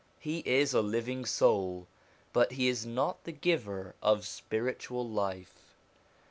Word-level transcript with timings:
He 0.17 0.39
is 0.39 0.73
a 0.73 0.81
living 0.81 1.25
soul, 1.27 1.85
but 2.33 2.53
he 2.53 2.67
is 2.67 2.87
not 2.87 3.23
the 3.23 3.31
giver 3.31 3.93
of 4.01 4.25
spiritual 4.25 5.07
life. 5.07 5.75